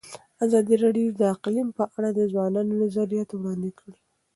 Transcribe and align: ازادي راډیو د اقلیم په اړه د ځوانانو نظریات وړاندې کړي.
ازادي 0.45 0.75
راډیو 0.83 1.07
د 1.19 1.21
اقلیم 1.35 1.67
په 1.77 1.83
اړه 1.95 2.09
د 2.13 2.19
ځوانانو 2.31 2.79
نظریات 2.83 3.29
وړاندې 3.31 3.71
کړي. 3.79 3.97